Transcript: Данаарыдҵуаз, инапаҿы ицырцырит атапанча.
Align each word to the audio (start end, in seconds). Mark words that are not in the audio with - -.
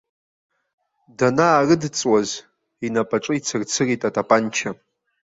Данаарыдҵуаз, 1.17 2.29
инапаҿы 2.85 3.33
ицырцырит 3.35 4.01
атапанча. 4.07 4.69